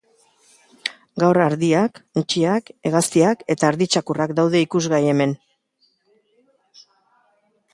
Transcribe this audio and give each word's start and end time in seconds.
Gaur 1.23 1.39
ardiak, 1.47 1.99
untxiak, 2.21 2.71
hegaztiak 2.91 3.45
eta 3.55 3.69
ardi-txakurrak 3.71 4.33
daude 4.41 4.63
ikusgai 4.69 5.03
hemen. 5.13 5.37